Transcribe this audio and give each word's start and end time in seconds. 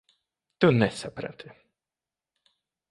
Tu 0.59 0.71
nesaprati. 0.77 1.53